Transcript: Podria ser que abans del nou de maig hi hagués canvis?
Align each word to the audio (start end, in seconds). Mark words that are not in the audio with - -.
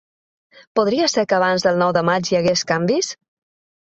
Podria 0.79 1.09
ser 1.15 1.25
que 1.33 1.37
abans 1.39 1.65
del 1.67 1.79
nou 1.83 1.93
de 1.99 2.05
maig 2.11 2.33
hi 2.33 2.41
hagués 2.41 2.65
canvis? 2.73 3.13